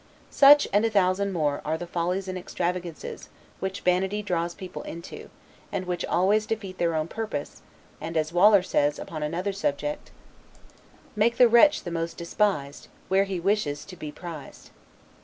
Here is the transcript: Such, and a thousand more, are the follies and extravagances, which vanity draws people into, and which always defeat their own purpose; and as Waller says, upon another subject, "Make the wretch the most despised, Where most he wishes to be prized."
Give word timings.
Such, 0.31 0.67
and 0.73 0.83
a 0.83 0.89
thousand 0.89 1.31
more, 1.31 1.61
are 1.63 1.77
the 1.77 1.85
follies 1.85 2.27
and 2.27 2.35
extravagances, 2.35 3.29
which 3.59 3.81
vanity 3.81 4.23
draws 4.23 4.55
people 4.55 4.81
into, 4.81 5.29
and 5.71 5.85
which 5.85 6.03
always 6.05 6.47
defeat 6.47 6.79
their 6.79 6.95
own 6.95 7.07
purpose; 7.07 7.61
and 8.01 8.17
as 8.17 8.33
Waller 8.33 8.63
says, 8.63 8.97
upon 8.97 9.21
another 9.21 9.53
subject, 9.53 10.09
"Make 11.15 11.37
the 11.37 11.47
wretch 11.47 11.83
the 11.83 11.91
most 11.91 12.17
despised, 12.17 12.87
Where 13.09 13.21
most 13.25 13.29
he 13.29 13.39
wishes 13.39 13.85
to 13.85 13.95
be 13.95 14.11
prized." 14.11 14.71